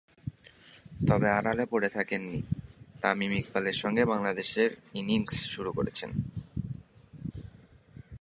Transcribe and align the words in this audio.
তবে 1.07 1.27
আড়ালে 1.29 1.65
পড়ে 1.65 1.89
থাকেননি, 1.89 2.39
তামিম 3.01 3.31
ইকবালের 3.31 3.73
সঙ্গে 3.73 4.03
বাংলাদেশের 4.05 4.69
ইনিংস 4.93 5.35
শুরু 5.53 5.71
করেছেন। 5.71 6.09